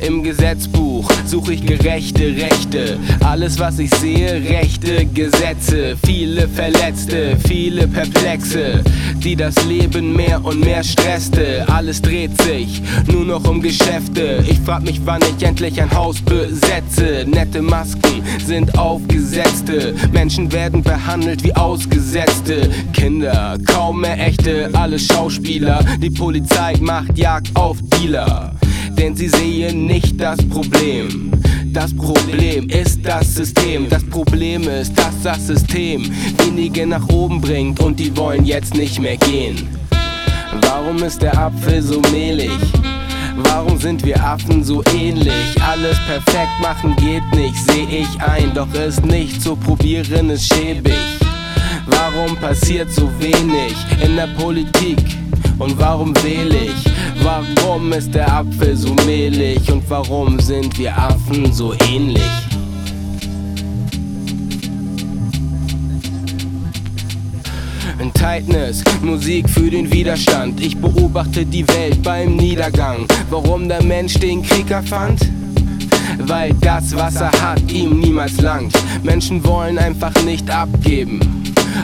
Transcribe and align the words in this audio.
Im 0.00 0.22
Gesetzbuch 0.22 1.10
suche 1.26 1.54
ich 1.54 1.66
gerechte 1.66 2.36
Rechte. 2.36 2.98
Alles, 3.24 3.58
was 3.58 3.78
ich 3.80 3.90
sehe, 3.96 4.42
rechte 4.48 5.06
Gesetze. 5.06 5.96
Viele 6.06 6.48
Verletzte, 6.48 7.36
viele 7.46 7.88
Perplexe, 7.88 8.84
die 9.16 9.34
das 9.34 9.56
Leben 9.64 10.14
mehr 10.14 10.44
und 10.44 10.60
mehr 10.60 10.84
stresste. 10.84 11.66
Alles 11.68 12.00
dreht 12.00 12.40
sich 12.42 12.80
nur 13.10 13.24
noch 13.24 13.44
um 13.48 13.60
Geschäfte. 13.60 14.44
Ich 14.48 14.60
frag 14.60 14.84
mich, 14.84 15.00
wann 15.04 15.20
ich 15.22 15.44
endlich 15.44 15.80
ein 15.82 15.92
Haus 15.92 16.20
besetze. 16.20 17.24
Nette 17.26 17.60
Masken 17.60 18.22
sind 18.46 18.78
aufgesetzte. 18.78 19.94
Menschen 20.12 20.52
werden 20.52 20.82
behandelt 20.82 21.42
wie 21.42 21.54
Ausgesetzte. 21.56 22.70
Kinder, 22.92 23.58
kaum 23.66 24.02
mehr 24.02 24.18
echte, 24.24 24.70
alle 24.74 24.98
Schauspieler. 24.98 25.84
Die 26.00 26.10
Polizei 26.10 26.74
macht 26.80 27.18
Jagd 27.18 27.50
auf 27.56 27.78
Dealer 27.82 28.54
denn 28.90 29.16
sie 29.16 29.28
sehen 29.28 29.86
nicht 29.86 30.20
das 30.20 30.38
Problem. 30.48 31.32
Das 31.72 31.94
Problem 31.94 32.68
ist 32.68 33.00
das 33.04 33.34
System, 33.34 33.88
das 33.88 34.02
Problem 34.04 34.62
ist, 34.68 34.98
dass 34.98 35.22
das 35.22 35.46
System 35.46 36.10
wenige 36.38 36.86
nach 36.86 37.08
oben 37.08 37.40
bringt 37.40 37.80
und 37.80 37.98
die 38.00 38.16
wollen 38.16 38.44
jetzt 38.44 38.74
nicht 38.74 38.98
mehr 39.00 39.16
gehen. 39.16 39.68
Warum 40.62 41.02
ist 41.02 41.22
der 41.22 41.36
Apfel 41.38 41.82
so 41.82 42.00
mehlig? 42.12 42.50
Warum 43.36 43.78
sind 43.78 44.04
wir 44.04 44.22
Affen 44.22 44.64
so 44.64 44.82
ähnlich? 44.94 45.54
Alles 45.60 45.96
perfekt 46.06 46.60
machen 46.60 46.96
geht 46.96 47.22
nicht, 47.34 47.56
seh 47.56 47.86
ich 47.88 48.20
ein, 48.20 48.52
doch 48.54 48.72
ist 48.74 49.04
nicht 49.04 49.40
zu 49.40 49.54
probieren, 49.54 50.30
ist 50.30 50.52
schäbig. 50.52 50.94
Warum 51.86 52.36
passiert 52.36 52.90
so 52.92 53.08
wenig 53.20 53.74
in 54.04 54.16
der 54.16 54.26
Politik? 54.28 54.98
Und 55.58 55.76
warum 55.78 56.14
ich? 56.24 56.84
Warum 57.22 57.92
ist 57.92 58.14
der 58.14 58.32
Apfel 58.32 58.76
so 58.76 58.94
mehlig? 59.06 59.70
Und 59.72 59.82
warum 59.90 60.38
sind 60.38 60.78
wir 60.78 60.96
Affen 60.96 61.52
so 61.52 61.74
ähnlich? 61.90 62.22
In 67.98 68.12
Tightness, 68.12 68.84
Musik 69.02 69.50
für 69.50 69.68
den 69.68 69.92
Widerstand. 69.92 70.60
Ich 70.60 70.76
beobachte 70.76 71.44
die 71.44 71.66
Welt 71.66 72.00
beim 72.04 72.36
Niedergang. 72.36 73.06
Warum 73.28 73.68
der 73.68 73.82
Mensch 73.82 74.14
den 74.14 74.42
Krieg 74.42 74.70
erfand? 74.70 75.20
Weil 76.18 76.54
das, 76.60 76.94
was 76.96 77.16
er 77.16 77.32
hat, 77.42 77.70
ihm 77.70 78.00
niemals 78.00 78.40
langt. 78.40 78.72
Menschen 79.02 79.44
wollen 79.44 79.78
einfach 79.78 80.12
nicht 80.24 80.50
abgeben 80.50 81.38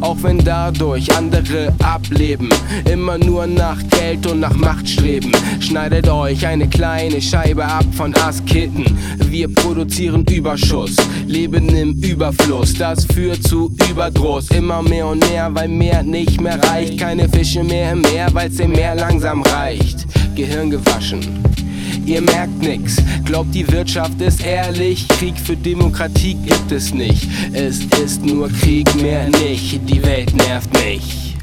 auch 0.00 0.16
wenn 0.22 0.38
dadurch 0.38 1.14
andere 1.16 1.72
ableben. 1.82 2.48
Immer 2.90 3.18
nur 3.18 3.46
nach 3.46 3.78
Geld 3.90 4.26
und 4.26 4.40
nach 4.40 4.54
Macht 4.54 4.88
streben. 4.88 5.32
Schneidet 5.60 6.08
euch 6.08 6.46
eine 6.46 6.68
kleine 6.68 7.20
Scheibe 7.20 7.64
ab 7.64 7.84
von 7.92 8.14
Askitten. 8.14 8.84
Wir 9.18 9.52
produzieren 9.52 10.24
Überschuss, 10.24 10.96
leben 11.26 11.68
im 11.68 11.92
Überfluss. 12.02 12.74
Das 12.74 13.04
führt 13.04 13.42
zu 13.42 13.72
Überdruss. 13.90 14.48
Immer 14.50 14.82
mehr 14.82 15.06
und 15.06 15.28
mehr, 15.30 15.54
weil 15.54 15.68
mehr 15.68 16.02
nicht 16.02 16.40
mehr 16.40 16.58
reicht. 16.70 16.98
Keine 16.98 17.28
Fische 17.28 17.62
mehr 17.62 17.92
im 17.92 18.02
Meer, 18.02 18.28
weil's 18.32 18.56
dem 18.56 18.72
Meer 18.72 18.94
langsam 18.94 19.42
reicht. 19.42 20.06
Gehirn 20.34 20.70
gewaschen 20.70 21.59
ihr 22.06 22.22
merkt 22.22 22.60
nix. 22.62 22.96
Glaubt 23.24 23.54
die 23.54 23.70
Wirtschaft 23.70 24.20
ist 24.20 24.44
ehrlich, 24.44 25.06
Krieg 25.08 25.38
für 25.38 25.56
Demokratie 25.56 26.34
gibt 26.34 26.72
es 26.72 26.92
nicht. 26.92 27.28
Es 27.52 27.80
ist 28.02 28.24
nur 28.24 28.48
Krieg, 28.48 28.94
mehr 29.00 29.28
nicht. 29.28 29.80
Die 29.88 30.02
Welt 30.02 30.34
nervt 30.34 30.72
mich. 30.74 31.36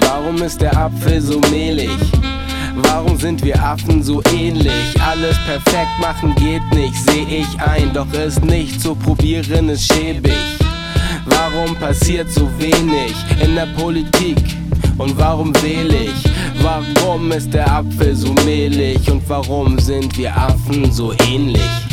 Warum 0.00 0.42
ist 0.42 0.60
der 0.60 0.76
Apfel 0.76 1.20
so 1.20 1.40
mehlig? 1.50 1.90
Warum 2.76 3.16
sind 3.18 3.42
wir 3.42 3.62
Affen 3.62 4.02
so 4.02 4.22
ähnlich? 4.34 4.94
Alles 5.00 5.36
perfekt 5.46 5.98
machen 6.00 6.34
geht 6.34 6.62
nicht, 6.74 6.94
seh 6.94 7.22
ich 7.22 7.60
ein, 7.60 7.92
doch 7.94 8.12
ist 8.12 8.44
nicht 8.44 8.80
zu 8.80 8.94
probieren, 8.94 9.70
ist 9.70 9.90
schäbig. 9.90 10.32
Warum 11.24 11.74
passiert 11.76 12.30
so 12.30 12.48
wenig 12.58 13.14
in 13.42 13.54
der 13.54 13.66
Politik? 13.66 14.36
Und 14.98 15.18
warum 15.18 15.52
ich? 15.94 16.24
Warum 16.62 17.30
ist 17.32 17.52
der 17.52 17.70
Apfel 17.70 18.14
so 18.14 18.32
mehlig? 18.44 19.10
Und 19.10 19.28
warum 19.28 19.78
sind 19.78 20.16
wir 20.16 20.34
Affen 20.34 20.90
so 20.90 21.12
ähnlich? 21.28 21.85